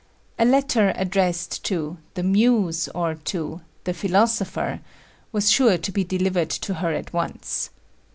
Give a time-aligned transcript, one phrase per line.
[0.39, 5.77] A letter addressed to "The Muse," or to "The Philosopher" [Greek: Tê Philosophô] was sure
[5.77, 7.69] to be delivered to her at once.